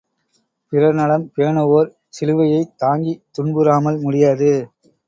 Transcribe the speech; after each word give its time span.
பிறர் 0.71 0.95
நலம் 0.95 1.27
பேணுவோர் 1.35 1.91
சிலுவையைத் 2.09 2.75
தாங்கித் 2.77 3.23
துன்புறாமல் 3.31 3.99
முடியாது. 3.99 4.51